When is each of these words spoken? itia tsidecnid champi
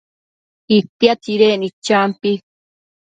itia 0.77 1.13
tsidecnid 1.21 1.71
champi 1.85 2.31